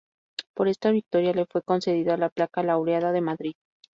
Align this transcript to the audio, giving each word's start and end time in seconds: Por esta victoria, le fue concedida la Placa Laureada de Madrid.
Por 0.55 0.67
esta 0.67 0.89
victoria, 0.89 1.31
le 1.31 1.45
fue 1.45 1.61
concedida 1.61 2.17
la 2.17 2.29
Placa 2.29 2.63
Laureada 2.63 3.11
de 3.11 3.21
Madrid. 3.21 3.53